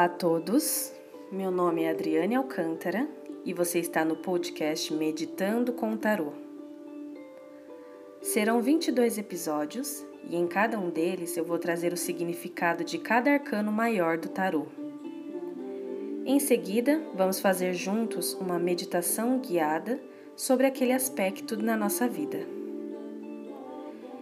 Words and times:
Olá 0.00 0.06
a 0.06 0.08
todos, 0.08 0.94
meu 1.30 1.50
nome 1.50 1.82
é 1.82 1.90
Adriane 1.90 2.34
Alcântara 2.34 3.06
e 3.44 3.52
você 3.52 3.80
está 3.80 4.02
no 4.02 4.16
podcast 4.16 4.94
Meditando 4.94 5.74
com 5.74 5.94
Tarô. 5.94 6.32
Serão 8.22 8.62
22 8.62 9.18
episódios 9.18 10.02
e 10.26 10.36
em 10.36 10.46
cada 10.46 10.78
um 10.78 10.88
deles 10.88 11.36
eu 11.36 11.44
vou 11.44 11.58
trazer 11.58 11.92
o 11.92 11.98
significado 11.98 12.82
de 12.82 12.96
cada 12.96 13.30
arcano 13.30 13.70
maior 13.70 14.16
do 14.16 14.30
tarô. 14.30 14.68
Em 16.24 16.40
seguida, 16.40 16.98
vamos 17.14 17.38
fazer 17.38 17.74
juntos 17.74 18.32
uma 18.32 18.58
meditação 18.58 19.38
guiada 19.38 20.00
sobre 20.34 20.66
aquele 20.66 20.92
aspecto 20.92 21.62
na 21.62 21.76
nossa 21.76 22.08
vida. 22.08 22.38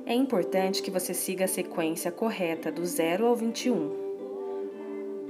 É 0.04 0.12
importante 0.12 0.82
que 0.82 0.90
você 0.90 1.14
siga 1.14 1.44
a 1.44 1.48
sequência 1.48 2.10
correta 2.10 2.72
do 2.72 2.84
0 2.84 3.26
ao 3.26 3.36
21 3.36 4.07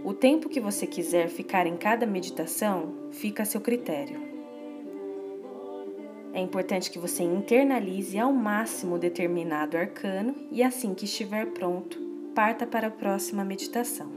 o 0.05 0.15
tempo 0.15 0.49
que 0.49 0.61
você 0.61 0.87
quiser 0.87 1.29
ficar 1.29 1.67
em 1.67 1.77
cada 1.77 2.07
meditação 2.07 2.95
fica 3.11 3.43
a 3.43 3.47
seu 3.47 3.61
critério. 3.61 4.21
É 6.33 6.41
importante 6.41 6.91
que 6.91 6.99
você 6.99 7.23
internalize 7.23 8.19
ao 8.19 8.33
máximo 8.33 8.99
determinado 8.99 9.77
arcano 9.77 10.35
e 10.53 10.63
assim 10.63 10.95
que 10.95 11.05
estiver 11.05 11.47
pronto, 11.47 11.99
parta 12.35 12.67
para 12.67 12.89
a 12.89 12.91
próxima 12.91 13.45
meditação. 13.45 14.13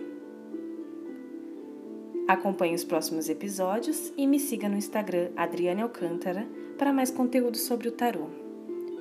Acompanhe 2.28 2.76
os 2.76 2.84
próximos 2.84 3.28
episódios 3.28 4.14
e 4.16 4.28
me 4.28 4.40
siga 4.40 4.70
no 4.70 4.78
Instagram 4.78 5.32
Adriane 5.36 5.82
Alcântara 5.82 6.48
para 6.78 6.94
mais 6.94 7.12
conteúdo 7.12 7.58
sobre 7.58 7.88
o 7.88 7.92
tarô. 7.92 8.28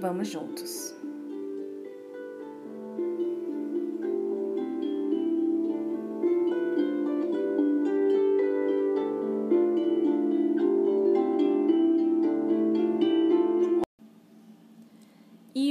Vamos 0.00 0.28
juntos! 0.28 1.00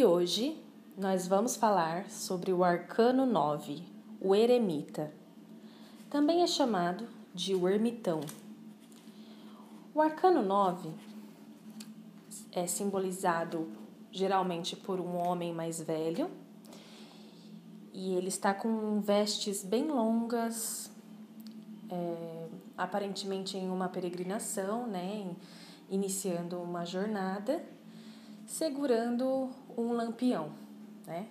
Hoje 0.10 0.58
nós 0.98 1.28
vamos 1.28 1.56
falar 1.56 2.10
sobre 2.10 2.52
o 2.52 2.64
Arcano 2.64 3.28
9, 3.28 3.84
o 4.20 4.34
Eremita. 4.34 5.14
Também 6.10 6.42
é 6.42 6.48
chamado 6.48 7.08
de 7.32 7.54
o 7.54 7.70
Ermitão. 7.70 8.22
O 9.94 10.02
Arcano 10.02 10.42
9 10.42 10.90
é 12.52 12.66
simbolizado 12.66 13.72
geralmente 14.12 14.76
por 14.76 15.00
um 15.00 15.16
homem 15.16 15.54
mais 15.54 15.80
velho 15.80 16.28
e 17.94 18.16
ele 18.16 18.30
está 18.30 18.52
com 18.52 19.00
vestes 19.00 19.64
bem 19.64 19.86
longas, 19.86 20.92
é, 21.88 22.48
aparentemente 22.76 23.56
em 23.58 23.70
uma 23.70 23.88
peregrinação, 23.88 24.88
né, 24.88 25.36
iniciando 25.88 26.60
uma 26.60 26.84
jornada 26.84 27.64
segurando 28.50 29.52
um 29.78 29.94
lampião, 29.94 30.52
né? 31.06 31.28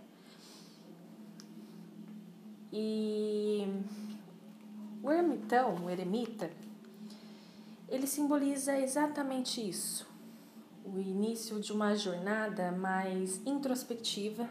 E 2.72 3.66
o 5.02 5.10
ermitão, 5.10 5.84
o 5.84 5.90
eremita, 5.90 6.48
ele 7.88 8.06
simboliza 8.06 8.78
exatamente 8.78 9.60
isso. 9.60 10.06
O 10.84 11.00
início 11.00 11.60
de 11.60 11.72
uma 11.72 11.96
jornada 11.96 12.70
mais 12.70 13.44
introspectiva, 13.44 14.48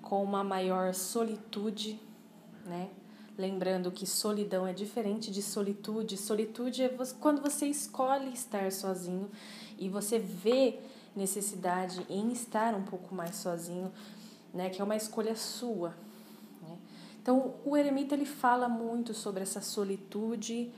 com 0.00 0.24
uma 0.24 0.42
maior 0.42 0.94
solitude, 0.94 2.00
né? 2.64 2.88
Lembrando 3.36 3.92
que 3.92 4.06
solidão 4.06 4.66
é 4.66 4.72
diferente 4.72 5.30
de 5.30 5.42
solitude. 5.42 6.16
Solitude 6.16 6.84
é 6.84 6.96
quando 7.20 7.42
você 7.42 7.66
escolhe 7.66 8.32
estar 8.32 8.72
sozinho 8.72 9.30
e 9.78 9.90
você 9.90 10.18
vê 10.18 10.80
necessidade 11.14 12.04
em 12.08 12.32
estar 12.32 12.74
um 12.74 12.82
pouco 12.82 13.14
mais 13.14 13.36
sozinho, 13.36 13.92
né, 14.52 14.70
que 14.70 14.80
é 14.80 14.84
uma 14.84 14.96
escolha 14.96 15.34
sua. 15.36 15.90
Né? 16.62 16.78
Então, 17.22 17.54
o 17.64 17.76
eremita 17.76 18.14
ele 18.14 18.26
fala 18.26 18.68
muito 18.68 19.12
sobre 19.14 19.42
essa 19.42 19.60
solitude, 19.60 20.72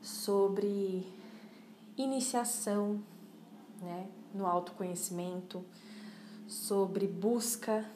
sobre 0.00 1.06
iniciação 1.96 3.00
né, 3.80 4.06
no 4.34 4.46
autoconhecimento, 4.46 5.64
sobre 6.46 7.06
busca, 7.06 7.88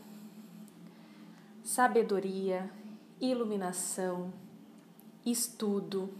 sabedoria, 1.64 2.70
iluminação, 3.20 4.32
estudo 5.24 6.10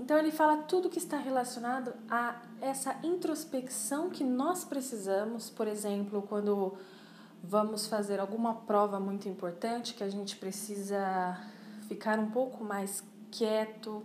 então 0.00 0.16
ele 0.16 0.32
fala 0.32 0.56
tudo 0.62 0.88
que 0.88 0.98
está 0.98 1.18
relacionado 1.18 1.92
a 2.08 2.40
essa 2.58 2.96
introspecção 3.02 4.08
que 4.08 4.24
nós 4.24 4.64
precisamos, 4.64 5.50
por 5.50 5.68
exemplo, 5.68 6.22
quando 6.22 6.74
vamos 7.44 7.86
fazer 7.86 8.18
alguma 8.18 8.54
prova 8.54 8.98
muito 8.98 9.28
importante 9.28 9.92
que 9.92 10.02
a 10.02 10.08
gente 10.08 10.36
precisa 10.36 11.38
ficar 11.86 12.18
um 12.18 12.30
pouco 12.30 12.64
mais 12.64 13.04
quieto, 13.30 14.02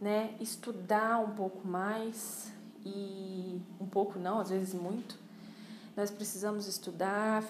né, 0.00 0.36
estudar 0.38 1.18
um 1.18 1.34
pouco 1.34 1.66
mais 1.66 2.52
e 2.86 3.60
um 3.80 3.86
pouco 3.86 4.20
não, 4.20 4.38
às 4.38 4.50
vezes 4.50 4.72
muito. 4.72 5.18
Nós 5.96 6.12
precisamos 6.12 6.68
estudar, 6.68 7.42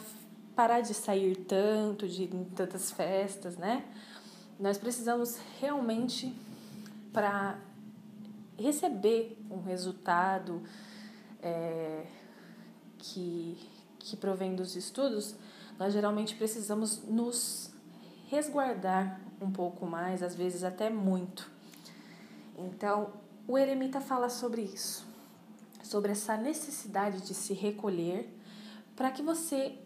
parar 0.56 0.80
de 0.80 0.94
sair 0.94 1.36
tanto 1.36 2.08
de 2.08 2.28
tantas 2.56 2.90
festas, 2.90 3.58
né? 3.58 3.84
Nós 4.58 4.78
precisamos 4.78 5.36
realmente 5.60 6.34
para 7.18 7.58
receber 8.56 9.36
um 9.50 9.60
resultado 9.60 10.62
é, 11.42 12.06
que, 12.96 13.58
que 13.98 14.16
provém 14.16 14.54
dos 14.54 14.76
estudos, 14.76 15.34
nós 15.76 15.92
geralmente 15.92 16.36
precisamos 16.36 17.02
nos 17.02 17.74
resguardar 18.28 19.20
um 19.40 19.50
pouco 19.50 19.84
mais, 19.84 20.22
às 20.22 20.36
vezes 20.36 20.62
até 20.62 20.88
muito. 20.88 21.50
Então, 22.56 23.14
o 23.48 23.58
eremita 23.58 24.00
fala 24.00 24.28
sobre 24.28 24.62
isso, 24.62 25.04
sobre 25.82 26.12
essa 26.12 26.36
necessidade 26.36 27.22
de 27.22 27.34
se 27.34 27.52
recolher 27.52 28.32
para 28.94 29.10
que 29.10 29.24
você 29.24 29.76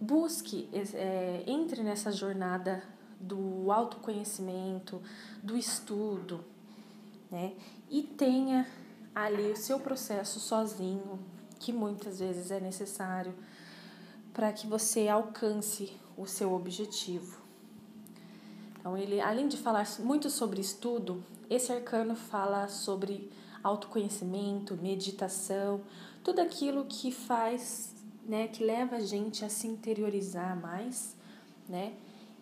busque, 0.00 0.70
é, 0.94 1.42
entre 1.44 1.82
nessa 1.82 2.12
jornada 2.12 2.84
do 3.18 3.72
autoconhecimento, 3.72 5.02
do 5.42 5.56
estudo, 5.56 6.44
né? 7.30 7.54
E 7.90 8.02
tenha 8.02 8.66
ali 9.14 9.52
o 9.52 9.56
seu 9.56 9.80
processo 9.80 10.38
sozinho, 10.38 11.18
que 11.58 11.72
muitas 11.72 12.20
vezes 12.20 12.50
é 12.50 12.60
necessário 12.60 13.34
para 14.32 14.52
que 14.52 14.66
você 14.66 15.08
alcance 15.08 15.92
o 16.16 16.26
seu 16.26 16.52
objetivo. 16.52 17.38
Então, 18.78 18.96
ele, 18.96 19.20
além 19.20 19.48
de 19.48 19.56
falar 19.56 19.86
muito 19.98 20.30
sobre 20.30 20.60
estudo, 20.60 21.22
esse 21.50 21.72
arcano 21.72 22.14
fala 22.14 22.68
sobre 22.68 23.30
autoconhecimento, 23.62 24.76
meditação, 24.76 25.80
tudo 26.22 26.40
aquilo 26.40 26.84
que 26.84 27.10
faz, 27.10 27.94
né, 28.24 28.46
que 28.48 28.62
leva 28.62 28.96
a 28.96 29.00
gente 29.00 29.44
a 29.44 29.48
se 29.48 29.66
interiorizar 29.66 30.56
mais, 30.60 31.16
né, 31.68 31.94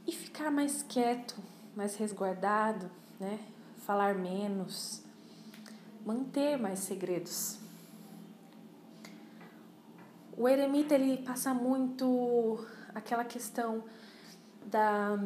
e 0.07 0.13
ficar 0.13 0.51
mais 0.51 0.83
quieto, 0.83 1.37
mais 1.75 1.97
resguardado, 1.97 2.91
né, 3.19 3.39
falar 3.87 4.17
menos, 4.17 5.01
manter 6.05 6.59
mais 6.59 6.81
segredos. 6.81 7.57
O 10.37 10.49
eremita 10.49 10.97
ele 10.97 11.19
passa 11.19 11.55
muito 11.55 12.67
aquela 12.93 13.25
questão 13.25 13.85
da, 14.67 15.17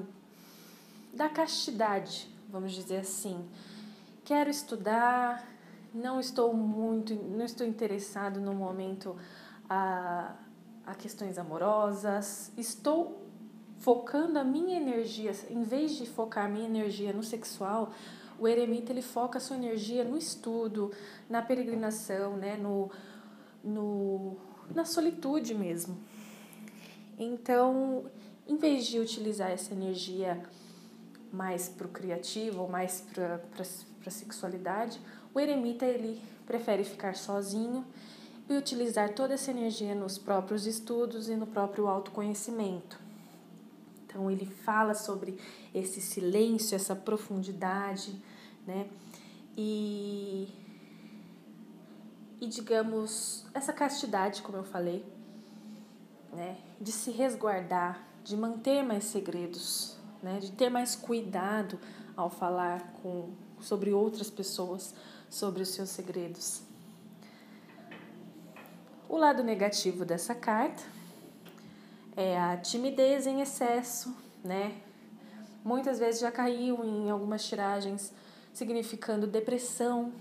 da 1.15 1.29
castidade, 1.31 2.29
vamos 2.51 2.73
dizer 2.73 2.99
assim. 2.99 3.49
Quero 4.25 4.51
estudar, 4.51 5.49
não 5.95 6.21
estou 6.21 6.53
muito, 6.53 7.15
não 7.15 7.47
estou 7.47 7.67
interessado 7.67 8.41
no 8.41 8.53
momento 8.53 9.17
a, 9.71 10.37
a 10.87 10.95
questões 10.95 11.39
amorosas, 11.39 12.53
estou 12.59 13.27
focando 13.79 14.39
a 14.39 14.45
minha 14.45 14.77
energia, 14.77 15.33
em 15.49 15.63
vez 15.63 15.93
de 15.93 16.07
focar 16.07 16.45
a 16.45 16.49
minha 16.49 16.67
energia 16.67 17.11
no 17.15 17.23
sexual, 17.23 17.93
o 18.41 18.49
eremita 18.49 18.91
ele 18.91 19.03
foca 19.03 19.37
a 19.37 19.41
sua 19.41 19.57
energia 19.57 20.03
no 20.03 20.17
estudo, 20.17 20.91
na 21.29 21.43
peregrinação, 21.43 22.37
né, 22.39 22.57
no, 22.57 22.91
no, 23.63 24.37
na 24.75 24.87
solitude 24.87 25.55
mesmo. 25.55 25.99
Então, 27.19 28.07
em 28.49 28.57
vez 28.57 28.87
de 28.87 28.99
utilizar 28.99 29.51
essa 29.51 29.75
energia 29.75 30.43
mais 31.31 31.69
para 31.69 31.87
o 31.87 31.91
criativo 31.91 32.63
ou 32.63 32.69
mais 32.69 33.05
para 33.13 33.41
a 34.07 34.11
sexualidade, 34.11 34.99
o 35.35 35.39
eremita 35.39 35.85
ele 35.85 36.19
prefere 36.47 36.83
ficar 36.83 37.15
sozinho 37.15 37.85
e 38.49 38.57
utilizar 38.57 39.13
toda 39.13 39.35
essa 39.35 39.51
energia 39.51 39.95
nos 39.95 40.17
próprios 40.17 40.67
estudos 40.67 41.29
e 41.29 41.37
no 41.37 41.47
próprio 41.47 41.87
autoconhecimento. 41.87 43.10
Então 44.11 44.29
ele 44.29 44.45
fala 44.45 44.93
sobre 44.93 45.39
esse 45.73 46.01
silêncio, 46.01 46.75
essa 46.75 46.97
profundidade, 46.97 48.21
né? 48.67 48.89
E 49.57 50.49
e 52.41 52.47
digamos 52.47 53.47
essa 53.55 53.73
castidade, 53.73 54.43
como 54.43 54.59
eu 54.59 54.65
falei, 54.65 55.05
né? 56.33 56.59
De 56.81 56.91
se 56.91 57.13
resguardar, 57.13 58.05
de 58.25 58.37
manter 58.37 58.83
mais 58.83 59.05
segredos, 59.05 59.97
né? 60.21 60.41
De 60.41 60.51
ter 60.51 60.71
mais 60.71 60.97
cuidado 60.97 61.79
ao 62.17 62.29
falar 62.29 62.93
com 63.03 63.31
sobre 63.61 63.93
outras 63.93 64.29
pessoas, 64.29 64.93
sobre 65.29 65.63
os 65.63 65.69
seus 65.69 65.91
segredos. 65.91 66.63
O 69.09 69.17
lado 69.17 69.45
negativo 69.45 70.05
dessa 70.05 70.35
carta 70.35 70.83
é 72.17 72.39
a 72.39 72.57
timidez 72.57 73.27
em 73.27 73.41
excesso, 73.41 74.15
né? 74.45 74.75
Muitas 75.65 75.99
vezes 75.99 76.21
já 76.21 76.33
caiu 76.33 76.85
em 76.85 77.11
algumas 77.11 77.45
tiragens 77.45 78.13
significando 78.53 79.27
depressão, 79.27 80.13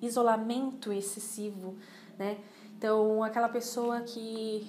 isolamento 0.00 0.92
excessivo, 0.92 1.76
né? 2.18 2.38
Então, 2.76 3.22
aquela 3.22 3.48
pessoa 3.48 4.02
que 4.02 4.66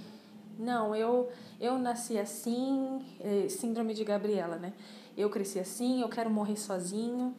não, 0.57 0.95
eu 0.95 1.29
eu 1.59 1.77
nasci 1.77 2.17
assim, 2.17 3.03
é, 3.19 3.49
síndrome 3.49 3.93
de 3.93 4.03
Gabriela, 4.03 4.57
né? 4.57 4.73
Eu 5.15 5.29
cresci 5.29 5.59
assim, 5.59 6.01
eu 6.01 6.09
quero 6.09 6.29
morrer 6.29 6.57
sozinho, 6.57 7.35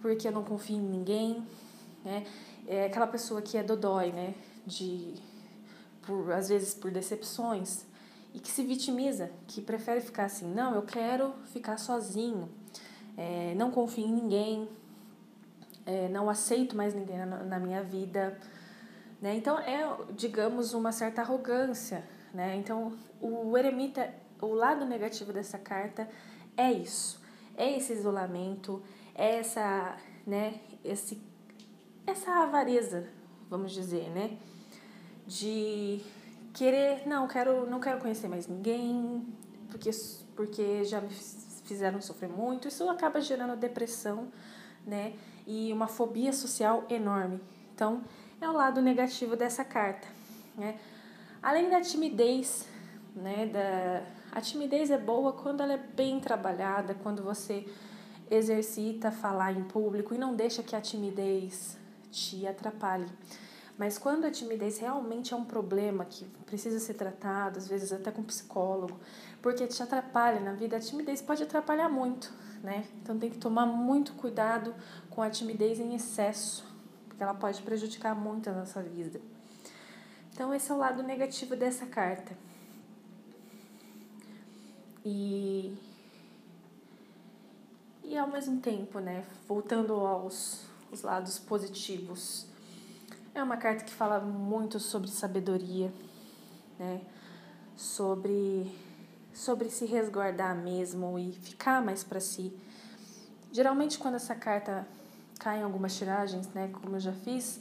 porque 0.00 0.26
eu 0.28 0.32
não 0.32 0.42
confio 0.42 0.76
em 0.76 0.80
ninguém, 0.80 1.42
né? 2.04 2.26
É 2.66 2.86
aquela 2.86 3.06
pessoa 3.06 3.40
que 3.40 3.56
é 3.56 3.62
dodói, 3.62 4.12
né? 4.12 4.34
De 4.66 5.14
por 6.02 6.32
às 6.32 6.48
vezes 6.48 6.74
por 6.74 6.90
decepções 6.90 7.86
e 8.32 8.38
que 8.38 8.48
se 8.48 8.62
vitimiza, 8.62 9.30
que 9.46 9.60
prefere 9.60 10.00
ficar 10.00 10.24
assim, 10.24 10.46
não, 10.52 10.74
eu 10.74 10.82
quero 10.82 11.32
ficar 11.52 11.78
sozinho, 11.78 12.48
é, 13.16 13.54
não 13.56 13.70
confio 13.70 14.06
em 14.06 14.12
ninguém, 14.12 14.68
é, 15.84 16.08
não 16.08 16.30
aceito 16.30 16.76
mais 16.76 16.94
ninguém 16.94 17.18
na, 17.18 17.42
na 17.44 17.58
minha 17.58 17.82
vida, 17.82 18.38
né? 19.20 19.34
Então 19.34 19.58
é, 19.58 19.84
digamos, 20.14 20.72
uma 20.72 20.92
certa 20.92 21.22
arrogância, 21.22 22.04
né? 22.32 22.56
Então 22.56 22.92
o 23.20 23.56
eremita, 23.58 24.12
o 24.40 24.54
lado 24.54 24.84
negativo 24.86 25.32
dessa 25.32 25.58
carta 25.58 26.08
é 26.56 26.72
isso, 26.72 27.20
é 27.56 27.76
esse 27.76 27.92
isolamento, 27.92 28.82
é 29.14 29.38
essa, 29.38 29.96
né? 30.26 30.60
Esse, 30.84 31.20
essa 32.06 32.42
avareza, 32.42 33.08
vamos 33.48 33.72
dizer, 33.72 34.08
né? 34.10 34.38
De 35.26 36.00
querer, 36.52 37.06
não, 37.06 37.26
quero, 37.26 37.68
não 37.68 37.80
quero 37.80 38.00
conhecer 38.00 38.28
mais 38.28 38.46
ninguém, 38.46 39.26
porque, 39.70 39.90
porque 40.34 40.84
já 40.84 41.00
me 41.00 41.10
fizeram 41.64 42.00
sofrer 42.00 42.28
muito. 42.28 42.68
Isso 42.68 42.88
acaba 42.88 43.20
gerando 43.20 43.56
depressão, 43.56 44.28
né? 44.86 45.14
E 45.46 45.72
uma 45.72 45.88
fobia 45.88 46.32
social 46.32 46.84
enorme. 46.88 47.40
Então, 47.74 48.02
é 48.40 48.48
o 48.48 48.52
lado 48.52 48.80
negativo 48.80 49.36
dessa 49.36 49.64
carta, 49.64 50.06
né? 50.56 50.78
Além 51.42 51.70
da 51.70 51.80
timidez, 51.80 52.68
né, 53.14 53.46
da 53.46 54.02
a 54.32 54.40
timidez 54.40 54.90
é 54.90 54.98
boa 54.98 55.32
quando 55.32 55.60
ela 55.60 55.72
é 55.72 55.76
bem 55.76 56.20
trabalhada, 56.20 56.94
quando 56.94 57.22
você 57.22 57.66
exercita 58.30 59.10
falar 59.10 59.52
em 59.52 59.64
público 59.64 60.14
e 60.14 60.18
não 60.18 60.36
deixa 60.36 60.62
que 60.62 60.76
a 60.76 60.80
timidez 60.80 61.76
te 62.12 62.46
atrapalhe. 62.46 63.06
Mas 63.80 63.96
quando 63.96 64.26
a 64.26 64.30
timidez 64.30 64.76
realmente 64.76 65.32
é 65.32 65.36
um 65.38 65.42
problema 65.46 66.04
que 66.04 66.26
precisa 66.44 66.78
ser 66.78 66.92
tratado, 66.92 67.56
às 67.56 67.66
vezes 67.66 67.90
até 67.90 68.10
com 68.10 68.22
psicólogo, 68.22 69.00
porque 69.40 69.66
te 69.66 69.82
atrapalha 69.82 70.38
na 70.38 70.52
vida, 70.52 70.76
a 70.76 70.80
timidez 70.80 71.22
pode 71.22 71.42
atrapalhar 71.42 71.88
muito, 71.88 72.30
né? 72.62 72.86
Então 73.00 73.18
tem 73.18 73.30
que 73.30 73.38
tomar 73.38 73.64
muito 73.64 74.12
cuidado 74.12 74.74
com 75.08 75.22
a 75.22 75.30
timidez 75.30 75.80
em 75.80 75.94
excesso, 75.94 76.62
porque 77.08 77.22
ela 77.22 77.32
pode 77.32 77.62
prejudicar 77.62 78.14
muito 78.14 78.50
a 78.50 78.52
nossa 78.52 78.82
vida. 78.82 79.18
Então 80.34 80.52
esse 80.52 80.70
é 80.70 80.74
o 80.74 80.76
lado 80.76 81.02
negativo 81.02 81.56
dessa 81.56 81.86
carta. 81.86 82.36
E 85.02 85.74
e 88.04 88.18
ao 88.18 88.28
mesmo 88.28 88.60
tempo, 88.60 88.98
né, 88.98 89.24
voltando 89.48 89.94
aos 89.94 90.66
os 90.92 91.00
lados 91.00 91.38
positivos 91.38 92.49
é 93.40 93.44
uma 93.44 93.56
carta 93.56 93.84
que 93.84 93.92
fala 93.92 94.20
muito 94.20 94.78
sobre 94.78 95.08
sabedoria, 95.08 95.92
né? 96.78 97.00
Sobre 97.76 98.70
sobre 99.32 99.70
se 99.70 99.86
resguardar 99.86 100.54
mesmo 100.54 101.18
e 101.18 101.32
ficar 101.32 101.82
mais 101.82 102.04
para 102.04 102.20
si. 102.20 102.52
Geralmente 103.50 103.98
quando 103.98 104.16
essa 104.16 104.34
carta 104.34 104.86
cai 105.38 105.60
em 105.60 105.62
algumas 105.62 105.96
tiragens, 105.96 106.48
né, 106.48 106.68
como 106.68 106.96
eu 106.96 107.00
já 107.00 107.12
fiz, 107.12 107.58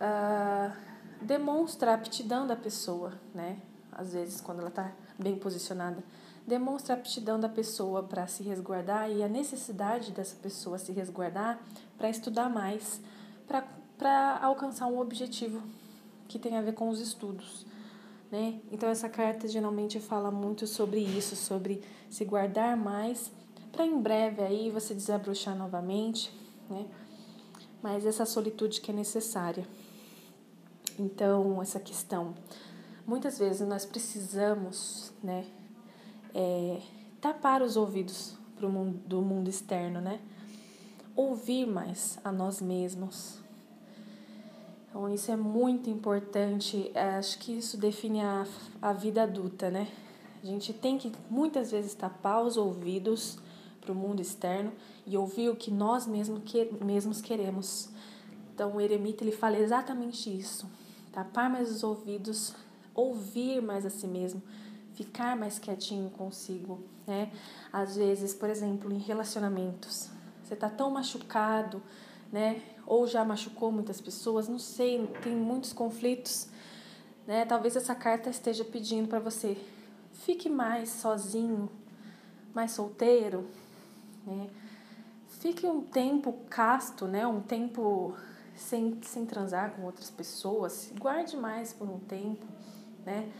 uh, 0.00 0.74
demonstra 1.22 1.92
a 1.92 1.94
aptidão 1.94 2.46
da 2.46 2.56
pessoa, 2.56 3.12
né? 3.32 3.60
Às 3.92 4.12
vezes 4.12 4.40
quando 4.40 4.58
ela 4.58 4.70
está 4.70 4.90
bem 5.18 5.36
posicionada, 5.36 6.02
demonstra 6.46 6.94
a 6.94 6.98
aptidão 6.98 7.38
da 7.38 7.48
pessoa 7.48 8.02
para 8.02 8.26
se 8.26 8.42
resguardar 8.42 9.08
e 9.08 9.22
a 9.22 9.28
necessidade 9.28 10.10
dessa 10.10 10.34
pessoa 10.34 10.78
se 10.78 10.90
resguardar 10.90 11.60
para 11.96 12.08
estudar 12.08 12.48
mais, 12.48 13.00
para 13.46 13.79
para 14.00 14.38
alcançar 14.42 14.86
um 14.86 14.98
objetivo 14.98 15.62
que 16.26 16.38
tem 16.38 16.56
a 16.56 16.62
ver 16.62 16.72
com 16.72 16.88
os 16.88 17.00
estudos. 17.00 17.66
Né? 18.32 18.58
Então 18.72 18.88
essa 18.88 19.10
carta 19.10 19.46
geralmente 19.46 20.00
fala 20.00 20.30
muito 20.30 20.66
sobre 20.66 21.00
isso, 21.00 21.36
sobre 21.36 21.82
se 22.08 22.24
guardar 22.24 22.78
mais 22.78 23.30
para 23.70 23.84
em 23.84 24.00
breve 24.00 24.42
aí 24.42 24.70
você 24.70 24.94
desabrochar 24.94 25.54
novamente, 25.54 26.32
né? 26.68 26.86
Mas 27.82 28.06
essa 28.06 28.24
solitude 28.24 28.80
que 28.80 28.90
é 28.90 28.94
necessária. 28.94 29.66
Então 30.98 31.60
essa 31.60 31.78
questão, 31.78 32.34
muitas 33.06 33.38
vezes 33.38 33.68
nós 33.68 33.84
precisamos, 33.84 35.12
né, 35.22 35.44
é, 36.34 36.80
tapar 37.20 37.62
os 37.62 37.76
ouvidos 37.76 38.34
pro 38.56 38.70
mundo 38.70 38.98
do 39.06 39.20
mundo 39.20 39.48
externo, 39.48 40.00
né? 40.00 40.20
Ouvir 41.14 41.66
mais 41.66 42.18
a 42.24 42.32
nós 42.32 42.60
mesmos, 42.60 43.39
então, 44.90 45.08
isso 45.08 45.30
é 45.30 45.36
muito 45.36 45.88
importante. 45.88 46.90
É, 46.94 47.10
acho 47.10 47.38
que 47.38 47.52
isso 47.52 47.76
define 47.76 48.20
a, 48.20 48.44
a 48.82 48.92
vida 48.92 49.22
adulta, 49.22 49.70
né? 49.70 49.86
A 50.42 50.46
gente 50.46 50.72
tem 50.72 50.98
que 50.98 51.12
muitas 51.30 51.70
vezes 51.70 51.94
tapar 51.94 52.42
os 52.42 52.56
ouvidos 52.56 53.38
para 53.80 53.92
o 53.92 53.94
mundo 53.94 54.20
externo 54.20 54.72
e 55.06 55.16
ouvir 55.16 55.48
o 55.48 55.54
que 55.54 55.70
nós 55.70 56.08
mesmos, 56.08 56.42
que, 56.44 56.70
mesmos 56.84 57.20
queremos. 57.20 57.88
Então, 58.52 58.76
o 58.76 58.80
eremita 58.80 59.22
ele 59.22 59.32
fala 59.32 59.58
exatamente 59.58 60.28
isso: 60.28 60.68
tapar 61.12 61.48
mais 61.48 61.70
os 61.70 61.84
ouvidos, 61.84 62.52
ouvir 62.92 63.62
mais 63.62 63.86
a 63.86 63.90
si 63.90 64.08
mesmo, 64.08 64.42
ficar 64.94 65.36
mais 65.36 65.58
quietinho 65.58 66.10
consigo, 66.10 66.82
né? 67.06 67.30
Às 67.72 67.94
vezes, 67.94 68.34
por 68.34 68.50
exemplo, 68.50 68.92
em 68.92 68.98
relacionamentos, 68.98 70.10
você 70.42 70.56
tá 70.56 70.68
tão 70.68 70.90
machucado, 70.90 71.80
né? 72.32 72.60
Ou 72.90 73.06
já 73.06 73.24
machucou 73.24 73.70
muitas 73.70 74.00
pessoas, 74.00 74.48
não 74.48 74.58
sei, 74.58 75.06
tem 75.22 75.32
muitos 75.32 75.72
conflitos, 75.72 76.48
né? 77.24 77.44
Talvez 77.44 77.76
essa 77.76 77.94
carta 77.94 78.28
esteja 78.28 78.64
pedindo 78.64 79.06
para 79.06 79.20
você 79.20 79.56
fique 80.12 80.50
mais 80.50 80.88
sozinho, 80.88 81.70
mais 82.52 82.72
solteiro, 82.72 83.48
né? 84.26 84.50
Fique 85.38 85.64
um 85.68 85.82
tempo 85.82 86.32
casto, 86.50 87.06
né? 87.06 87.24
Um 87.24 87.40
tempo 87.40 88.12
sem, 88.56 88.98
sem 89.02 89.24
transar 89.24 89.70
com 89.70 89.82
outras 89.82 90.10
pessoas, 90.10 90.92
guarde 90.98 91.36
mais 91.36 91.72
por 91.72 91.88
um 91.88 92.00
tempo, 92.00 92.44
né? 93.06 93.30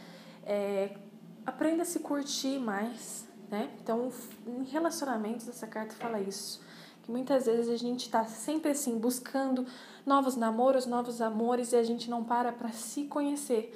É, 0.44 0.96
aprenda 1.44 1.82
a 1.82 1.84
se 1.84 1.98
curtir 1.98 2.60
mais, 2.60 3.26
né? 3.50 3.68
Então, 3.82 4.12
em 4.46 4.62
relacionamentos, 4.62 5.48
essa 5.48 5.66
carta 5.66 5.92
fala 5.96 6.20
isso 6.20 6.69
que 7.02 7.10
muitas 7.10 7.46
vezes 7.46 7.68
a 7.68 7.76
gente 7.76 8.06
está 8.06 8.24
sempre 8.24 8.70
assim 8.70 8.98
buscando 8.98 9.66
novos 10.04 10.36
namoros, 10.36 10.86
novos 10.86 11.20
amores 11.20 11.72
e 11.72 11.76
a 11.76 11.82
gente 11.82 12.10
não 12.10 12.24
para 12.24 12.52
para 12.52 12.70
se 12.70 13.04
conhecer. 13.04 13.74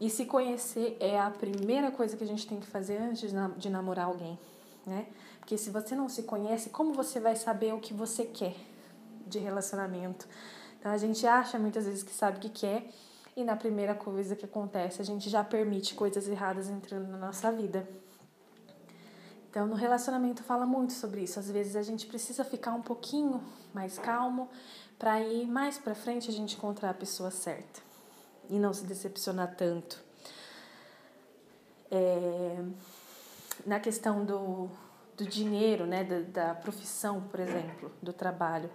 E 0.00 0.10
se 0.10 0.26
conhecer 0.26 0.96
é 1.00 1.18
a 1.18 1.30
primeira 1.30 1.90
coisa 1.90 2.16
que 2.16 2.24
a 2.24 2.26
gente 2.26 2.46
tem 2.46 2.60
que 2.60 2.66
fazer 2.66 2.98
antes 2.98 3.32
de 3.56 3.70
namorar 3.70 4.06
alguém, 4.06 4.38
né? 4.86 5.06
Porque 5.38 5.56
se 5.56 5.70
você 5.70 5.94
não 5.94 6.08
se 6.08 6.24
conhece, 6.24 6.70
como 6.70 6.92
você 6.92 7.18
vai 7.18 7.34
saber 7.34 7.72
o 7.72 7.78
que 7.78 7.94
você 7.94 8.24
quer 8.24 8.54
de 9.26 9.38
relacionamento? 9.38 10.28
Então 10.78 10.92
a 10.92 10.98
gente 10.98 11.26
acha 11.26 11.58
muitas 11.58 11.86
vezes 11.86 12.02
que 12.02 12.12
sabe 12.12 12.38
o 12.38 12.40
que 12.40 12.50
quer 12.50 12.90
e 13.34 13.44
na 13.44 13.56
primeira 13.56 13.94
coisa 13.94 14.36
que 14.36 14.44
acontece 14.44 15.00
a 15.00 15.04
gente 15.04 15.30
já 15.30 15.42
permite 15.42 15.94
coisas 15.94 16.28
erradas 16.28 16.68
entrando 16.68 17.08
na 17.08 17.16
nossa 17.16 17.50
vida. 17.50 17.88
Então, 19.56 19.66
no 19.66 19.74
relacionamento 19.74 20.42
fala 20.42 20.66
muito 20.66 20.92
sobre 20.92 21.22
isso. 21.22 21.38
Às 21.38 21.50
vezes 21.50 21.76
a 21.76 21.82
gente 21.82 22.06
precisa 22.06 22.44
ficar 22.44 22.74
um 22.74 22.82
pouquinho 22.82 23.42
mais 23.72 23.98
calmo 23.98 24.50
para 24.98 25.18
ir 25.22 25.46
mais 25.46 25.78
para 25.78 25.94
frente 25.94 26.28
a 26.28 26.32
gente 26.34 26.56
encontrar 26.56 26.90
a 26.90 26.92
pessoa 26.92 27.30
certa 27.30 27.80
e 28.50 28.58
não 28.58 28.74
se 28.74 28.84
decepcionar 28.84 29.56
tanto. 29.56 29.98
É... 31.90 32.62
na 33.64 33.80
questão 33.80 34.26
do, 34.26 34.68
do 35.16 35.24
dinheiro, 35.24 35.86
né, 35.86 36.04
da, 36.04 36.20
da 36.48 36.54
profissão, 36.54 37.22
por 37.22 37.40
exemplo, 37.40 37.90
do 38.02 38.12
trabalho. 38.12 38.70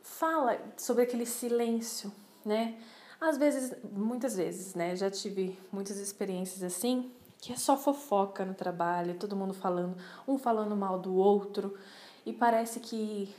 Fala 0.00 0.60
sobre 0.76 1.02
aquele 1.02 1.26
silêncio, 1.26 2.12
né? 2.44 2.80
Às 3.20 3.36
vezes, 3.36 3.74
muitas 3.82 4.36
vezes, 4.36 4.76
né? 4.76 4.94
Já 4.94 5.10
tive 5.10 5.58
muitas 5.72 5.96
experiências 5.96 6.62
assim, 6.62 7.10
que 7.42 7.52
é 7.52 7.56
só 7.56 7.76
fofoca 7.76 8.44
no 8.44 8.54
trabalho, 8.54 9.14
todo 9.18 9.34
mundo 9.34 9.52
falando, 9.52 9.96
um 10.28 10.38
falando 10.38 10.76
mal 10.76 10.96
do 10.96 11.12
outro, 11.16 11.76
e 12.24 12.32
parece 12.32 12.78
que, 12.78 13.34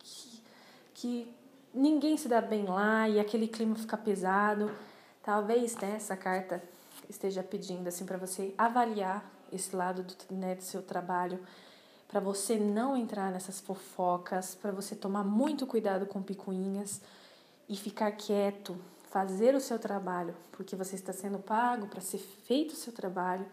que, 0.00 0.42
que 0.92 1.34
ninguém 1.72 2.16
se 2.16 2.26
dá 2.26 2.40
bem 2.40 2.64
lá 2.64 3.08
e 3.08 3.20
aquele 3.20 3.46
clima 3.46 3.76
fica 3.76 3.96
pesado. 3.96 4.68
Talvez 5.22 5.76
né, 5.76 5.94
essa 5.94 6.16
carta 6.16 6.60
esteja 7.08 7.40
pedindo 7.40 7.86
assim 7.86 8.04
para 8.04 8.18
você 8.18 8.52
avaliar 8.58 9.24
esse 9.52 9.76
lado 9.76 10.02
do, 10.02 10.34
né, 10.34 10.56
do 10.56 10.64
seu 10.64 10.82
trabalho, 10.82 11.38
para 12.08 12.18
você 12.18 12.58
não 12.58 12.96
entrar 12.96 13.30
nessas 13.30 13.60
fofocas, 13.60 14.56
para 14.56 14.72
você 14.72 14.96
tomar 14.96 15.22
muito 15.22 15.68
cuidado 15.68 16.04
com 16.04 16.20
picuinhas 16.20 17.00
e 17.68 17.76
ficar 17.76 18.10
quieto, 18.10 18.76
fazer 19.10 19.54
o 19.54 19.60
seu 19.60 19.78
trabalho, 19.78 20.34
porque 20.52 20.76
você 20.76 20.94
está 20.94 21.12
sendo 21.12 21.38
pago 21.38 21.86
para 21.86 22.00
ser 22.00 22.18
feito 22.18 22.72
o 22.72 22.76
seu 22.76 22.92
trabalho. 22.92 23.46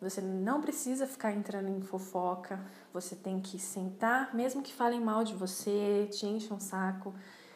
Você 0.00 0.20
não 0.20 0.60
precisa 0.60 1.06
ficar 1.06 1.32
entrando 1.32 1.68
em 1.68 1.80
fofoca, 1.80 2.60
você 2.92 3.16
tem 3.16 3.40
que 3.40 3.58
sentar, 3.58 4.34
mesmo 4.34 4.62
que 4.62 4.72
falem 4.72 5.00
mal 5.00 5.24
de 5.24 5.34
você, 5.34 6.08
te 6.10 6.26
enchem 6.26 6.54
um 6.54 6.60
saco, 6.60 7.14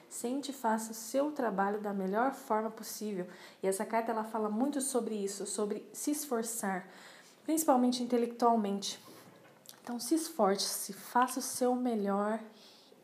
sente 0.09 0.51
e 0.51 0.55
faça 0.55 0.93
o 0.93 0.95
seu 0.95 1.31
trabalho 1.33 1.81
da 1.81 1.93
melhor 1.93 2.33
forma 2.33 2.71
possível. 2.71 3.27
E 3.63 3.67
essa 3.67 3.85
carta 3.85 4.11
ela 4.11 4.25
fala 4.25 4.49
muito 4.49 4.81
sobre 4.81 5.15
isso, 5.15 5.47
sobre 5.47 5.87
se 5.93 6.11
esforçar, 6.11 6.89
principalmente 7.45 8.03
intelectualmente. 8.03 8.99
Então 9.83 10.01
se 10.01 10.15
esforce, 10.15 10.93
faça 10.93 11.41
o 11.41 11.43
seu 11.43 11.75
melhor 11.75 12.41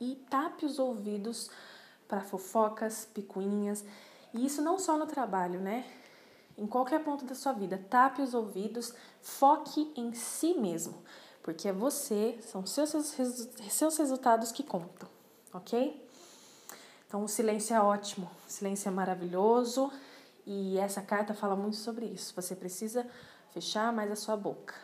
e 0.00 0.16
tape 0.30 0.64
os 0.64 0.78
ouvidos 0.78 1.50
para 2.08 2.20
fofocas, 2.20 3.08
picuinhas. 3.12 3.84
E 4.36 4.44
isso 4.44 4.60
não 4.62 4.78
só 4.78 4.96
no 4.96 5.06
trabalho, 5.06 5.60
né? 5.60 5.84
Em 6.58 6.66
qualquer 6.66 7.02
ponto 7.02 7.24
da 7.24 7.34
sua 7.34 7.52
vida, 7.52 7.82
tape 7.90 8.22
os 8.22 8.34
ouvidos, 8.34 8.92
foque 9.20 9.92
em 9.96 10.12
si 10.14 10.54
mesmo, 10.54 11.02
porque 11.42 11.68
é 11.68 11.72
você, 11.72 12.38
são 12.42 12.64
seus, 12.64 12.90
seus 13.70 13.96
resultados 13.96 14.52
que 14.52 14.62
contam, 14.62 15.08
ok? 15.52 16.02
Então, 17.06 17.24
o 17.24 17.28
silêncio 17.28 17.74
é 17.74 17.80
ótimo, 17.80 18.30
o 18.46 18.50
silêncio 18.50 18.88
é 18.88 18.90
maravilhoso 18.90 19.92
e 20.46 20.78
essa 20.78 21.02
carta 21.02 21.34
fala 21.34 21.56
muito 21.56 21.76
sobre 21.76 22.06
isso. 22.06 22.34
Você 22.34 22.54
precisa 22.54 23.06
fechar 23.52 23.92
mais 23.92 24.10
a 24.10 24.16
sua 24.16 24.36
boca. 24.36 24.74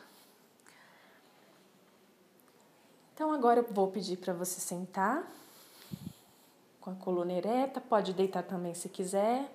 Então 3.14 3.30
agora 3.32 3.60
eu 3.60 3.66
vou 3.70 3.88
pedir 3.88 4.16
para 4.16 4.32
você 4.32 4.60
sentar 4.60 5.30
com 6.82 6.90
a 6.90 6.94
coluna 6.96 7.32
ereta, 7.32 7.80
pode 7.80 8.12
deitar 8.12 8.42
também 8.42 8.74
se 8.74 8.88
quiser. 8.88 9.48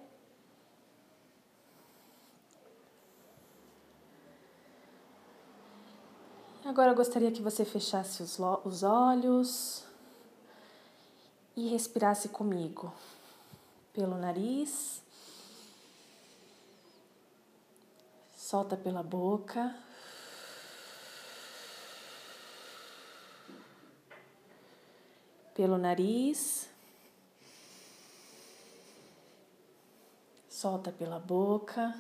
Agora 6.64 6.92
eu 6.92 6.96
gostaria 6.96 7.32
que 7.32 7.42
você 7.42 7.66
fechasse 7.66 8.24
os, 8.24 8.40
os 8.64 8.82
olhos 8.82 9.84
e 11.56 11.68
respirasse 11.68 12.30
comigo 12.30 12.94
pelo 13.94 14.18
nariz. 14.18 15.02
Solta 18.36 18.78
pela 18.78 19.04
boca. 19.04 19.76
Pelo 25.54 25.78
nariz. 25.78 26.70
Solta 30.58 30.92
pela 30.92 31.20
boca. 31.20 31.94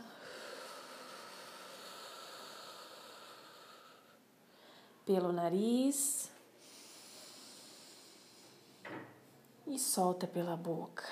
Pelo 5.05 5.31
nariz. 5.31 6.31
E 9.67 9.77
solta 9.77 10.25
pela 10.25 10.57
boca. 10.57 11.05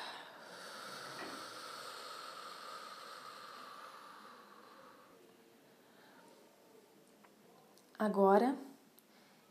Agora, 8.00 8.58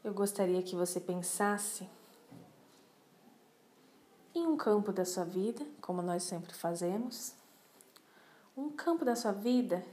eu 0.02 0.12
gostaria 0.12 0.64
que 0.64 0.74
você 0.74 0.98
pensasse 0.98 1.88
em 4.34 4.44
um 4.44 4.56
campo 4.56 4.92
da 4.92 5.04
sua 5.04 5.24
vida, 5.24 5.64
como 5.80 6.02
nós 6.02 6.24
sempre 6.24 6.52
fazemos, 6.54 7.43
um 8.56 8.70
campo 8.70 9.04
da 9.04 9.16
sua 9.16 9.32
vida 9.32 9.84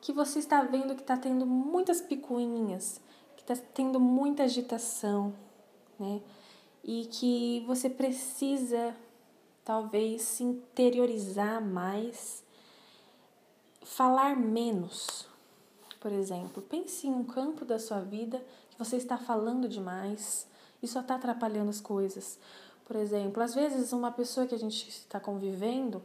que 0.00 0.12
você 0.12 0.38
está 0.38 0.62
vendo 0.62 0.94
que 0.94 1.02
está 1.02 1.16
tendo 1.16 1.44
muitas 1.46 2.00
picuinhas, 2.00 3.00
que 3.36 3.42
está 3.42 3.54
tendo 3.74 4.00
muita 4.00 4.44
agitação, 4.44 5.34
né? 5.98 6.20
E 6.82 7.06
que 7.06 7.62
você 7.66 7.90
precisa 7.90 8.96
talvez 9.62 10.22
se 10.22 10.42
interiorizar 10.42 11.62
mais, 11.62 12.42
falar 13.82 14.34
menos, 14.34 15.28
por 16.00 16.12
exemplo, 16.12 16.62
pense 16.62 17.06
em 17.06 17.10
um 17.12 17.24
campo 17.24 17.64
da 17.64 17.78
sua 17.78 18.00
vida 18.00 18.42
que 18.70 18.78
você 18.78 18.96
está 18.96 19.18
falando 19.18 19.68
demais 19.68 20.46
e 20.82 20.88
só 20.88 21.00
está 21.00 21.16
atrapalhando 21.16 21.68
as 21.68 21.80
coisas. 21.80 22.38
Por 22.86 22.96
exemplo, 22.96 23.42
às 23.42 23.54
vezes 23.54 23.92
uma 23.92 24.10
pessoa 24.10 24.46
que 24.46 24.54
a 24.54 24.58
gente 24.58 24.88
está 24.88 25.20
convivendo, 25.20 26.02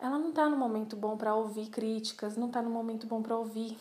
ela 0.00 0.18
não 0.18 0.30
está 0.30 0.48
no 0.48 0.56
momento 0.56 0.96
bom 0.96 1.16
para 1.16 1.34
ouvir 1.34 1.68
críticas, 1.68 2.36
não 2.36 2.46
está 2.46 2.62
no 2.62 2.70
momento 2.70 3.06
bom 3.06 3.20
para 3.22 3.36
ouvir, 3.36 3.78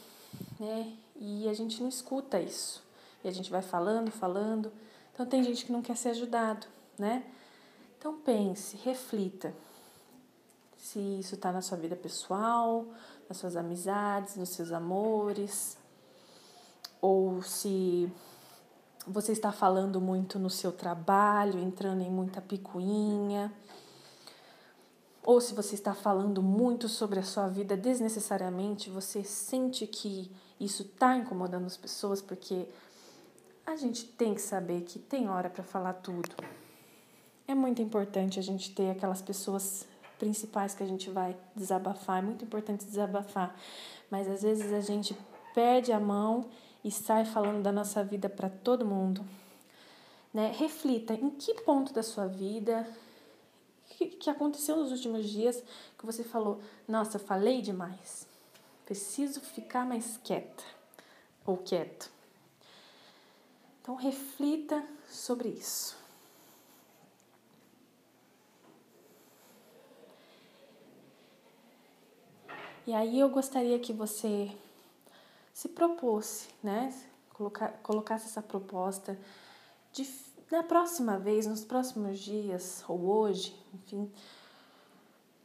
né? 0.59 0.93
E 1.15 1.47
a 1.47 1.53
gente 1.53 1.81
não 1.81 1.89
escuta 1.89 2.39
isso. 2.39 2.83
E 3.23 3.27
a 3.27 3.31
gente 3.31 3.49
vai 3.49 3.61
falando, 3.61 4.11
falando. 4.11 4.71
Então 5.13 5.25
tem 5.25 5.43
gente 5.43 5.65
que 5.65 5.71
não 5.71 5.81
quer 5.81 5.95
ser 5.95 6.09
ajudado, 6.09 6.67
né? 6.97 7.23
Então 7.97 8.13
pense, 8.13 8.77
reflita 8.77 9.53
se 10.77 10.99
isso 11.19 11.35
está 11.35 11.51
na 11.51 11.61
sua 11.61 11.77
vida 11.77 11.95
pessoal, 11.95 12.85
nas 13.27 13.37
suas 13.37 13.55
amizades, 13.55 14.37
nos 14.37 14.49
seus 14.49 14.71
amores, 14.71 15.77
ou 17.01 17.41
se 17.41 18.11
você 19.05 19.31
está 19.31 19.51
falando 19.51 19.99
muito 19.99 20.39
no 20.39 20.49
seu 20.49 20.71
trabalho, 20.71 21.59
entrando 21.59 22.01
em 22.01 22.09
muita 22.09 22.41
picuinha, 22.41 23.53
ou 25.23 25.41
se 25.41 25.53
você 25.53 25.75
está 25.75 25.93
falando 25.93 26.41
muito 26.41 26.87
sobre 26.87 27.19
a 27.19 27.23
sua 27.23 27.47
vida 27.47 27.75
desnecessariamente, 27.75 28.89
você 28.89 29.23
sente 29.23 29.85
que 29.85 30.31
isso 30.59 30.83
está 30.83 31.15
incomodando 31.15 31.65
as 31.65 31.77
pessoas, 31.77 32.21
porque 32.21 32.67
a 33.65 33.75
gente 33.75 34.05
tem 34.05 34.33
que 34.33 34.41
saber 34.41 34.81
que 34.81 34.97
tem 34.97 35.29
hora 35.29 35.49
para 35.49 35.63
falar 35.63 35.93
tudo. 35.93 36.35
É 37.47 37.53
muito 37.53 37.81
importante 37.81 38.39
a 38.39 38.43
gente 38.43 38.73
ter 38.73 38.91
aquelas 38.91 39.21
pessoas 39.21 39.87
principais 40.17 40.73
que 40.73 40.83
a 40.83 40.87
gente 40.87 41.09
vai 41.09 41.35
desabafar. 41.55 42.19
É 42.19 42.21
muito 42.21 42.43
importante 42.43 42.85
desabafar, 42.85 43.55
mas 44.09 44.27
às 44.27 44.41
vezes 44.41 44.71
a 44.73 44.81
gente 44.81 45.17
perde 45.53 45.91
a 45.91 45.99
mão 45.99 46.45
e 46.83 46.91
sai 46.91 47.25
falando 47.25 47.61
da 47.61 47.71
nossa 47.71 48.03
vida 48.03 48.29
para 48.29 48.49
todo 48.49 48.85
mundo. 48.85 49.25
Né? 50.33 50.53
Reflita 50.57 51.13
em 51.13 51.29
que 51.29 51.53
ponto 51.61 51.93
da 51.93 52.03
sua 52.03 52.27
vida 52.27 52.87
que, 53.99 54.07
que 54.07 54.29
aconteceu 54.29 54.77
nos 54.77 54.91
últimos 54.91 55.27
dias 55.27 55.61
que 55.97 56.05
você 56.05 56.23
falou: 56.23 56.61
Nossa, 56.87 57.17
eu 57.17 57.21
falei 57.21 57.61
demais, 57.61 58.25
preciso 58.85 59.41
ficar 59.41 59.85
mais 59.85 60.17
quieta 60.23 60.63
ou 61.45 61.57
quieto. 61.57 62.09
Então, 63.81 63.95
reflita 63.95 64.85
sobre 65.09 65.49
isso. 65.49 65.97
E 72.85 72.93
aí 72.93 73.19
eu 73.19 73.29
gostaria 73.29 73.77
que 73.79 73.93
você 73.93 74.55
se 75.53 75.69
propôs, 75.69 76.47
né? 76.63 76.93
Colocar, 77.33 77.69
colocasse 77.83 78.25
essa 78.25 78.41
proposta 78.41 79.19
de 79.91 80.05
na 80.51 80.63
próxima 80.63 81.17
vez, 81.17 81.45
nos 81.45 81.63
próximos 81.63 82.19
dias 82.19 82.83
ou 82.87 82.99
hoje, 82.99 83.55
enfim, 83.73 84.11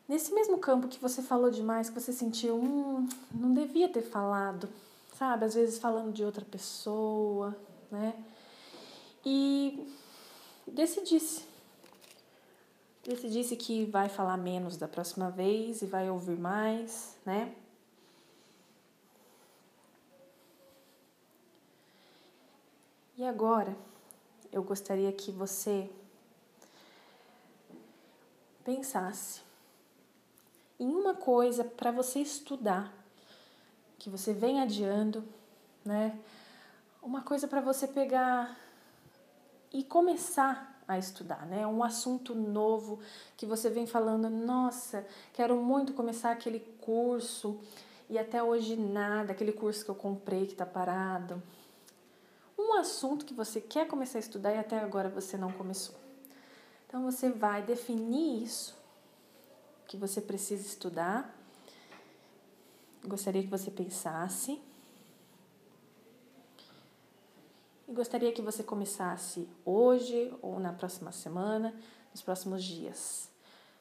nesse 0.09 0.33
mesmo 0.33 0.59
campo 0.59 0.89
que 0.89 0.99
você 0.99 1.23
falou 1.23 1.51
demais, 1.51 1.91
que 1.91 2.01
você 2.01 2.13
sentiu, 2.13 2.57
hum, 2.57 3.09
não 3.33 3.53
devia 3.53 3.89
ter 3.89 4.03
falado, 4.03 4.69
sabe? 5.19 5.45
Às 5.45 5.55
vezes 5.55 5.79
falando 5.79 6.13
de 6.13 6.25
outra 6.25 6.45
pessoa, 6.45 7.57
né? 7.91 8.15
E 9.25 9.87
decidisse 10.67 11.45
decidisse 13.03 13.55
que 13.55 13.85
vai 13.85 14.09
falar 14.09 14.39
menos 14.39 14.79
da 14.79 14.89
próxima 14.89 15.31
vez 15.31 15.83
e 15.83 15.87
vai 15.87 16.09
ouvir 16.09 16.39
mais, 16.39 17.15
né? 17.27 17.55
E 23.17 23.25
agora, 23.25 23.77
eu 24.55 24.63
gostaria 24.63 25.11
que 25.13 25.33
você 25.33 25.91
pensasse 28.65 29.43
em 30.79 30.87
uma 30.87 31.13
coisa 31.13 31.65
para 31.65 31.91
você 31.91 32.21
estudar, 32.21 32.95
que 33.99 34.09
você 34.09 34.33
vem 34.33 34.61
adiando, 34.61 35.25
né? 35.85 36.17
Uma 37.03 37.21
coisa 37.21 37.49
para 37.49 37.61
você 37.61 37.89
pegar 37.89 38.57
e 39.73 39.83
começar 39.83 40.81
a 40.87 40.97
estudar, 40.99 41.45
né? 41.47 41.67
Um 41.67 41.83
assunto 41.83 42.33
novo 42.33 43.01
que 43.37 43.45
você 43.45 43.69
vem 43.69 43.89
falando, 43.89 44.31
nossa, 44.31 45.05
quero 45.33 45.57
muito 45.57 45.93
começar 45.95 46.31
aquele 46.31 46.61
curso 46.81 47.59
e 48.09 48.17
até 48.17 48.41
hoje 48.41 48.77
nada, 48.77 49.33
aquele 49.33 49.53
curso 49.53 49.85
que 49.85 49.91
eu 49.91 49.97
comprei 49.97 50.47
que 50.47 50.53
está 50.53 50.65
parado. 50.65 51.43
Um 52.75 52.79
assunto 52.79 53.25
que 53.25 53.33
você 53.33 53.61
quer 53.61 53.87
começar 53.87 54.19
a 54.19 54.21
estudar 54.21 54.53
e 54.53 54.59
até 54.59 54.81
agora 54.81 55.09
você 55.09 55.37
não 55.37 55.53
começou. 55.53 55.95
Então 56.89 57.05
você 57.05 57.31
vai 57.31 57.63
definir 57.63 58.43
isso 58.43 58.75
que 59.87 59.97
você 59.97 60.21
precisa 60.21 60.67
estudar. 60.67 61.33
Gostaria 63.07 63.41
que 63.45 63.49
você 63.49 63.71
pensasse. 63.71 64.61
E 67.87 67.93
gostaria 67.93 68.33
que 68.33 68.43
você 68.43 68.65
começasse 68.65 69.49
hoje 69.65 70.35
ou 70.43 70.59
na 70.59 70.73
próxima 70.73 71.13
semana, 71.13 71.73
nos 72.11 72.23
próximos 72.23 72.65
dias, 72.65 73.29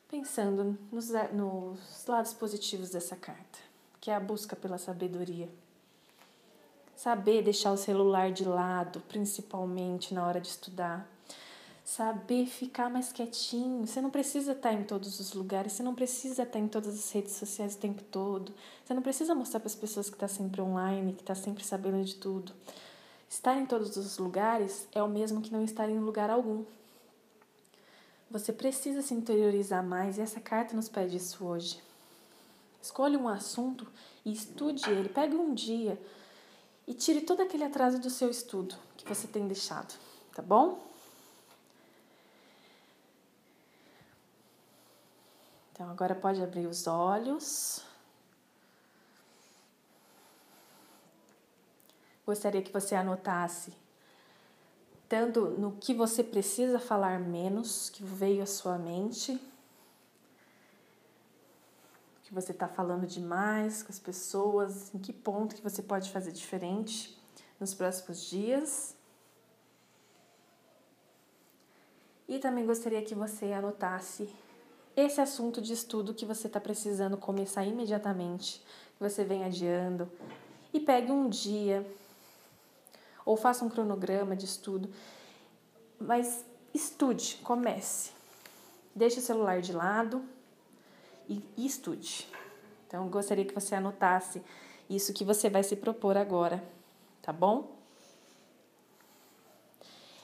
pensando 0.07 0.77
nos, 0.91 1.09
nos 1.33 2.05
lados 2.05 2.33
positivos 2.33 2.91
dessa 2.91 3.15
carta, 3.15 3.57
que 3.99 4.11
é 4.11 4.15
a 4.15 4.19
busca 4.19 4.55
pela 4.55 4.77
sabedoria. 4.77 5.49
Saber 6.95 7.43
deixar 7.43 7.71
o 7.71 7.77
celular 7.77 8.31
de 8.31 8.45
lado, 8.45 9.01
principalmente 9.07 10.13
na 10.13 10.25
hora 10.25 10.39
de 10.39 10.47
estudar. 10.47 11.07
Saber 11.83 12.45
ficar 12.45 12.89
mais 12.89 13.11
quietinho. 13.11 13.85
Você 13.85 13.99
não 13.99 14.09
precisa 14.09 14.53
estar 14.53 14.71
em 14.73 14.83
todos 14.83 15.19
os 15.19 15.33
lugares, 15.33 15.73
você 15.73 15.83
não 15.83 15.93
precisa 15.93 16.43
estar 16.43 16.59
em 16.59 16.67
todas 16.67 16.93
as 16.93 17.11
redes 17.11 17.33
sociais 17.33 17.75
o 17.75 17.77
tempo 17.77 18.01
todo. 18.03 18.53
Você 18.85 18.93
não 18.93 19.01
precisa 19.01 19.35
mostrar 19.35 19.59
para 19.59 19.67
as 19.67 19.75
pessoas 19.75 20.09
que 20.09 20.15
está 20.15 20.27
sempre 20.27 20.61
online, 20.61 21.13
que 21.13 21.21
está 21.21 21.35
sempre 21.35 21.63
sabendo 21.63 22.03
de 22.03 22.15
tudo. 22.15 22.53
Estar 23.29 23.57
em 23.57 23.65
todos 23.65 23.97
os 23.97 24.17
lugares 24.17 24.87
é 24.93 25.01
o 25.01 25.09
mesmo 25.09 25.41
que 25.41 25.51
não 25.51 25.63
estar 25.63 25.89
em 25.89 25.99
lugar 25.99 26.29
algum. 26.29 26.63
Você 28.29 28.53
precisa 28.53 29.01
se 29.01 29.13
interiorizar 29.13 29.83
mais 29.83 30.17
e 30.17 30.21
essa 30.21 30.39
carta 30.39 30.75
nos 30.75 30.87
pede 30.87 31.17
isso 31.17 31.45
hoje. 31.45 31.81
Escolha 32.81 33.17
um 33.17 33.27
assunto 33.27 33.87
e 34.25 34.31
estude 34.31 34.89
ele. 34.89 35.09
Pegue 35.09 35.35
um 35.35 35.53
dia 35.53 35.99
e 36.87 36.93
tire 36.93 37.21
todo 37.21 37.41
aquele 37.41 37.63
atraso 37.63 37.99
do 37.99 38.09
seu 38.09 38.29
estudo 38.29 38.75
que 38.97 39.07
você 39.07 39.27
tem 39.27 39.47
deixado, 39.47 39.93
tá 40.33 40.41
bom? 40.41 40.85
Então 45.71 45.89
agora 45.89 46.13
pode 46.13 46.41
abrir 46.41 46.67
os 46.67 46.85
olhos. 46.87 47.81
Gostaria 52.25 52.61
que 52.61 52.71
você 52.71 52.95
anotasse 52.95 53.73
tanto 55.09 55.41
no 55.41 55.73
que 55.73 55.93
você 55.93 56.23
precisa 56.23 56.79
falar 56.79 57.19
menos, 57.19 57.89
que 57.89 58.03
veio 58.03 58.41
à 58.41 58.47
sua 58.47 58.79
mente, 58.79 59.39
que 62.33 62.41
você 62.41 62.51
está 62.51 62.67
falando 62.67 63.05
demais 63.05 63.83
com 63.83 63.91
as 63.91 63.99
pessoas, 63.99 64.93
em 64.93 64.97
que 64.97 65.13
ponto 65.13 65.55
que 65.55 65.61
você 65.61 65.83
pode 65.83 66.09
fazer 66.09 66.31
diferente 66.31 67.15
nos 67.59 67.75
próximos 67.75 68.25
dias. 68.25 68.95
E 72.27 72.39
também 72.39 72.65
gostaria 72.65 73.03
que 73.03 73.13
você 73.13 73.53
anotasse 73.53 74.27
esse 74.95 75.21
assunto 75.21 75.61
de 75.61 75.73
estudo 75.73 76.13
que 76.13 76.25
você 76.25 76.47
está 76.47 76.59
precisando 76.59 77.17
começar 77.17 77.65
imediatamente, 77.65 78.63
que 78.97 78.99
você 78.99 79.23
vem 79.23 79.43
adiando, 79.43 80.11
e 80.73 80.79
pegue 80.79 81.11
um 81.11 81.29
dia 81.29 81.85
ou 83.23 83.37
faça 83.37 83.63
um 83.63 83.69
cronograma 83.69 84.35
de 84.35 84.45
estudo, 84.45 84.89
mas 85.99 86.43
estude, 86.73 87.39
comece. 87.43 88.11
Deixe 88.95 89.19
o 89.19 89.21
celular 89.21 89.61
de 89.61 89.71
lado 89.71 90.23
e, 91.27 91.43
estude. 91.57 92.27
Então, 92.87 93.07
gostaria 93.09 93.45
que 93.45 93.53
você 93.53 93.75
anotasse 93.75 94.41
isso 94.89 95.13
que 95.13 95.23
você 95.23 95.49
vai 95.49 95.63
se 95.63 95.75
propor 95.75 96.17
agora, 96.17 96.63
tá 97.21 97.33
bom? 97.33 97.75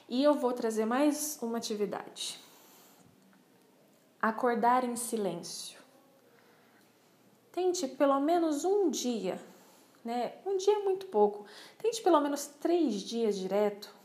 E 0.08 0.22
eu 0.22 0.34
vou 0.34 0.52
trazer 0.52 0.84
mais 0.84 1.38
uma 1.40 1.58
atividade. 1.58 2.40
Acordar 4.20 4.84
em 4.84 4.96
silêncio. 4.96 5.78
Tente 7.52 7.86
pelo 7.88 8.20
menos 8.20 8.64
um 8.64 8.90
dia 8.90 9.40
né? 10.04 10.32
Um 10.46 10.56
dia 10.56 10.74
é 10.74 10.82
muito 10.82 11.06
pouco. 11.06 11.44
Tente 11.78 12.02
pelo 12.02 12.20
menos 12.20 12.46
três 12.46 12.94
dias 13.02 13.36
direto 13.36 14.00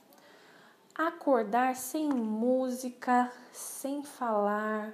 acordar 0.93 1.75
sem 1.75 2.07
música, 2.07 3.29
sem 3.51 4.01
falar. 4.01 4.93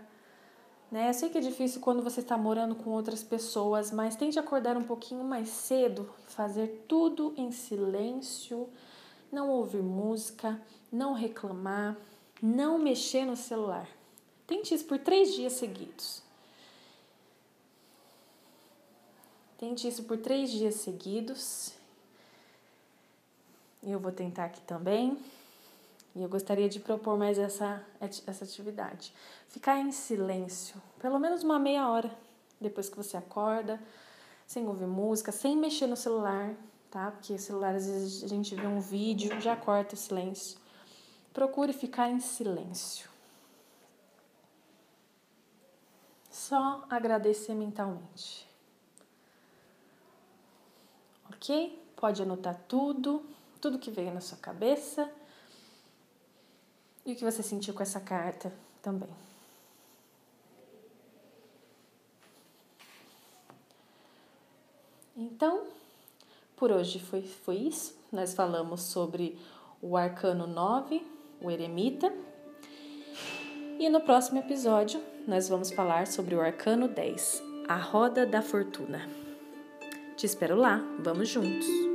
Né? 0.91 1.07
Eu 1.07 1.13
sei 1.13 1.29
que 1.29 1.37
é 1.37 1.41
difícil 1.41 1.79
quando 1.79 2.03
você 2.03 2.19
está 2.19 2.37
morando 2.37 2.75
com 2.75 2.89
outras 2.89 3.23
pessoas, 3.23 3.91
mas 3.91 4.17
tente 4.17 4.37
acordar 4.37 4.75
um 4.75 4.83
pouquinho 4.83 5.23
mais 5.23 5.47
cedo, 5.47 6.13
fazer 6.27 6.83
tudo 6.87 7.33
em 7.37 7.49
silêncio, 7.49 8.67
não 9.31 9.49
ouvir 9.49 9.81
música, 9.81 10.61
não 10.91 11.13
reclamar, 11.13 11.95
não 12.41 12.77
mexer 12.77 13.23
no 13.23 13.37
celular. 13.37 13.87
Tente 14.45 14.73
isso 14.73 14.83
por 14.83 14.99
três 14.99 15.33
dias 15.33 15.53
seguidos. 15.53 16.21
Tente 19.57 19.87
isso 19.87 20.03
por 20.03 20.17
três 20.17 20.51
dias 20.51 20.75
seguidos. 20.75 21.71
Eu 23.81 23.99
vou 23.99 24.11
tentar 24.11 24.45
aqui 24.45 24.59
também. 24.61 25.17
E 26.15 26.21
eu 26.21 26.29
gostaria 26.29 26.67
de 26.67 26.79
propor 26.79 27.17
mais 27.17 27.39
essa, 27.39 27.85
essa 27.99 28.43
atividade. 28.43 29.13
Ficar 29.47 29.79
em 29.79 29.91
silêncio, 29.91 30.81
pelo 30.99 31.19
menos 31.19 31.43
uma 31.43 31.57
meia 31.57 31.89
hora 31.89 32.11
depois 32.59 32.89
que 32.89 32.97
você 32.97 33.17
acorda, 33.17 33.81
sem 34.45 34.67
ouvir 34.67 34.85
música, 34.85 35.31
sem 35.31 35.57
mexer 35.57 35.87
no 35.87 35.95
celular, 35.95 36.53
tá? 36.91 37.11
Porque 37.11 37.37
celular, 37.37 37.75
às 37.75 37.87
vezes, 37.87 38.23
a 38.23 38.27
gente 38.27 38.53
vê 38.53 38.67
um 38.67 38.79
vídeo, 38.79 39.39
já 39.41 39.55
corta 39.55 39.95
o 39.95 39.97
silêncio. 39.97 40.59
Procure 41.33 41.73
ficar 41.73 42.09
em 42.09 42.19
silêncio. 42.19 43.09
Só 46.29 46.85
agradecer 46.89 47.55
mentalmente 47.55 48.51
ok? 51.41 51.83
Pode 51.95 52.21
anotar 52.21 52.55
tudo, 52.67 53.25
tudo 53.59 53.79
que 53.79 53.89
veio 53.89 54.13
na 54.13 54.21
sua 54.21 54.37
cabeça 54.37 55.11
e 57.05 57.13
o 57.13 57.15
que 57.15 57.23
você 57.23 57.41
sentiu 57.41 57.73
com 57.73 57.83
essa 57.83 57.99
carta 57.99 58.51
também. 58.81 59.09
Então, 65.15 65.63
por 66.55 66.71
hoje 66.71 66.99
foi, 66.99 67.21
foi 67.21 67.57
isso. 67.57 67.95
Nós 68.11 68.33
falamos 68.33 68.81
sobre 68.81 69.37
o 69.81 69.97
arcano 69.97 70.47
9, 70.47 71.05
o 71.41 71.49
eremita. 71.49 72.11
E 73.79 73.89
no 73.89 74.01
próximo 74.01 74.39
episódio, 74.39 75.01
nós 75.27 75.49
vamos 75.49 75.71
falar 75.71 76.07
sobre 76.07 76.35
o 76.35 76.41
arcano 76.41 76.87
10, 76.87 77.41
a 77.67 77.77
roda 77.77 78.25
da 78.25 78.41
fortuna. 78.41 79.07
Te 80.15 80.25
espero 80.25 80.55
lá, 80.55 80.77
vamos 80.99 81.29
juntos! 81.29 81.90